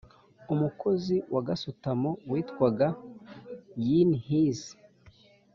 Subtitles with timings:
[0.53, 2.87] umukozi wa gasutamo witwaga
[3.85, 4.59] yin his